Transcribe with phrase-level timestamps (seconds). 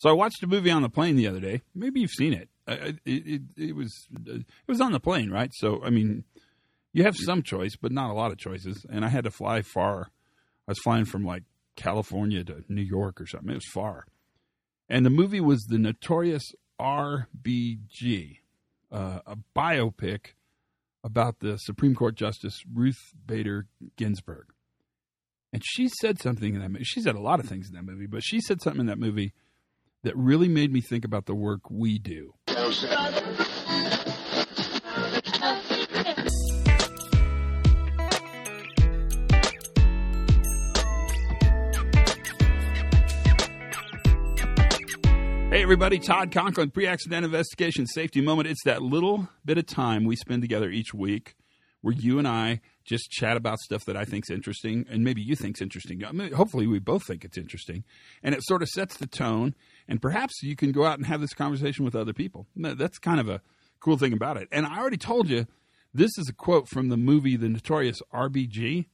[0.00, 1.60] So I watched a movie on the plane the other day.
[1.74, 2.48] Maybe you've seen it.
[2.66, 5.50] it, it, it was it was on the plane, right?
[5.52, 6.24] So I mean,
[6.94, 8.86] you have some choice, but not a lot of choices.
[8.90, 10.10] And I had to fly far.
[10.66, 11.42] I was flying from like
[11.76, 13.50] California to New York or something.
[13.50, 14.06] It was far.
[14.88, 16.44] And the movie was the notorious
[16.80, 18.38] RBG,
[18.90, 20.32] uh, a biopic
[21.04, 24.46] about the Supreme Court Justice Ruth Bader Ginsburg.
[25.52, 26.84] And she said something in that movie.
[26.84, 28.98] She said a lot of things in that movie, but she said something in that
[28.98, 29.34] movie
[30.02, 32.34] that really made me think about the work we do.
[45.50, 48.48] Hey, everybody, Todd Conklin, pre accident investigation safety moment.
[48.48, 51.34] It's that little bit of time we spend together each week
[51.82, 55.36] where you and I just chat about stuff that I think's interesting, and maybe you
[55.36, 56.04] think's interesting.
[56.04, 57.84] I mean, hopefully, we both think it's interesting,
[58.22, 59.54] and it sort of sets the tone.
[59.88, 62.46] And perhaps you can go out and have this conversation with other people.
[62.54, 63.40] That's kind of a
[63.80, 64.48] cool thing about it.
[64.52, 65.46] And I already told you
[65.92, 68.86] this is a quote from the movie The Notorious RBG.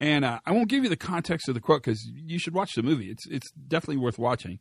[0.00, 2.74] And uh, I won't give you the context of the quote because you should watch
[2.74, 3.10] the movie.
[3.10, 4.58] It's it's definitely worth watching.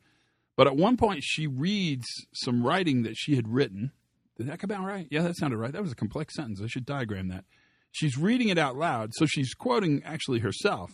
[0.55, 3.91] But at one point, she reads some writing that she had written.
[4.37, 5.07] Did that come out right?
[5.09, 5.71] Yeah, that sounded right.
[5.71, 6.61] That was a complex sentence.
[6.61, 7.45] I should diagram that.
[7.91, 10.91] She's reading it out loud, so she's quoting actually herself.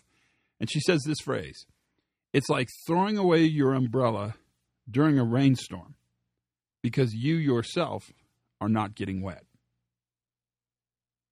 [0.60, 1.66] And she says this phrase
[2.34, 4.36] It's like throwing away your umbrella
[4.90, 5.96] during a rainstorm
[6.84, 8.04] because you yourself
[8.60, 9.44] are not getting wet.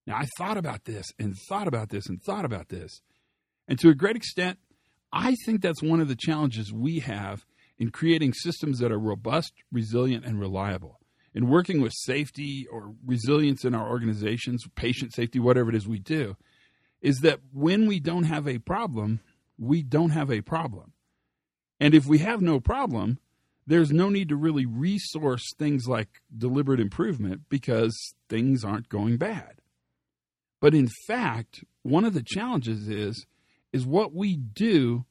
[0.07, 3.01] Now, I thought about this and thought about this and thought about this.
[3.67, 4.57] And to a great extent,
[5.13, 7.45] I think that's one of the challenges we have
[7.77, 10.99] in creating systems that are robust, resilient, and reliable.
[11.33, 15.99] In working with safety or resilience in our organizations, patient safety, whatever it is we
[15.99, 16.35] do,
[17.02, 19.19] is that when we don't have a problem,
[19.57, 20.94] we don't have a problem.
[21.80, 23.19] And if we have no problem,
[23.66, 27.95] there's no need to really resource things like deliberate improvement because
[28.27, 29.61] things aren't going bad.
[30.59, 33.25] But in fact, one of the challenges is
[33.72, 35.06] is what we do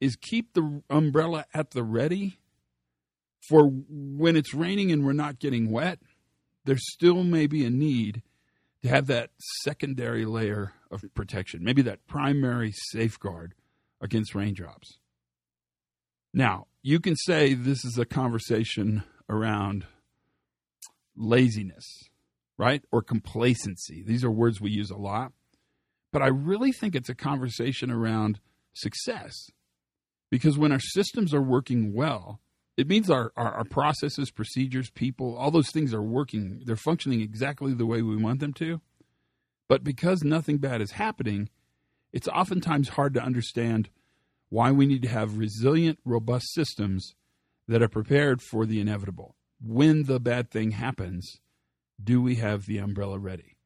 [0.00, 2.38] is keep the umbrella at the ready
[3.48, 5.98] for when it's raining and we're not getting wet.
[6.64, 8.22] There still may be a need
[8.82, 9.30] to have that
[9.62, 13.54] secondary layer of protection, maybe that primary safeguard
[14.00, 14.98] against raindrops.
[16.32, 19.84] Now, you can say this is a conversation around
[21.16, 21.84] laziness,
[22.56, 22.82] right?
[22.90, 24.02] Or complacency.
[24.02, 25.32] These are words we use a lot.
[26.12, 28.40] But I really think it's a conversation around
[28.72, 29.50] success.
[30.30, 32.40] Because when our systems are working well,
[32.80, 36.62] it means our, our, our, processes, procedures, people, all those things are working.
[36.64, 38.80] They're functioning exactly the way we want them to.
[39.68, 41.50] But because nothing bad is happening,
[42.10, 43.90] it's oftentimes hard to understand
[44.48, 47.14] why we need to have resilient, robust systems
[47.68, 49.36] that are prepared for the inevitable.
[49.62, 51.36] When the bad thing happens,
[52.02, 53.58] do we have the umbrella ready?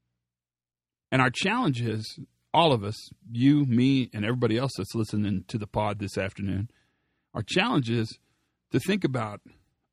[1.12, 2.18] And our challenge is
[2.52, 6.68] all of us, you, me, and everybody else that's listening to the pod this afternoon,
[7.32, 8.18] our challenge is
[8.74, 9.40] to think about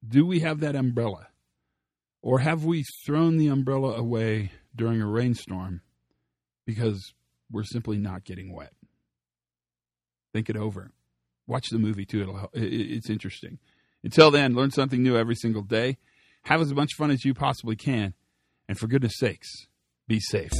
[0.05, 1.27] do we have that umbrella?
[2.23, 5.81] Or have we thrown the umbrella away during a rainstorm
[6.65, 7.13] because
[7.51, 8.73] we're simply not getting wet?
[10.33, 10.91] Think it over.
[11.47, 12.21] Watch the movie too.
[12.21, 12.51] It'll help.
[12.53, 13.59] It's interesting.
[14.03, 15.97] Until then, learn something new every single day.
[16.43, 18.15] Have as much fun as you possibly can.
[18.67, 19.67] And for goodness sakes,
[20.07, 20.51] be safe.